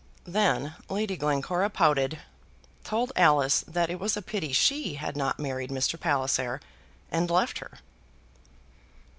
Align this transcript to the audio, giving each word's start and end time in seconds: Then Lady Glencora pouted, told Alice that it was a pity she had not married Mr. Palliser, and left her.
Then 0.25 0.73
Lady 0.89 1.15
Glencora 1.15 1.69
pouted, 1.69 2.17
told 2.83 3.11
Alice 3.15 3.63
that 3.67 3.91
it 3.91 3.99
was 3.99 4.17
a 4.17 4.23
pity 4.23 4.51
she 4.51 4.95
had 4.95 5.15
not 5.15 5.37
married 5.37 5.69
Mr. 5.69 5.99
Palliser, 5.99 6.59
and 7.11 7.29
left 7.29 7.59
her. 7.59 7.73